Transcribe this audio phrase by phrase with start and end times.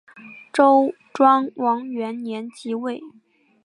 [0.51, 2.99] 周庄王元年即位。